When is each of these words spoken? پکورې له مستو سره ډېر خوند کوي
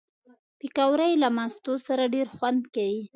پکورې 0.59 1.11
له 1.23 1.29
مستو 1.35 1.73
سره 1.87 2.03
ډېر 2.13 2.27
خوند 2.35 2.61
کوي 2.75 3.01